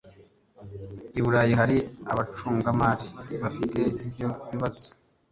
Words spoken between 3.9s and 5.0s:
ibyo bibazo